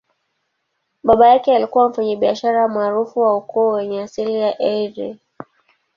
[1.03, 5.19] Baba yake alikuwa mfanyabiashara maarufu wa ukoo wenye asili ya Eire.